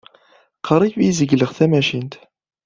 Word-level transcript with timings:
Qrib 0.67 0.95
ay 0.99 1.11
zgileɣ 1.19 1.51
tamacint. 1.57 2.13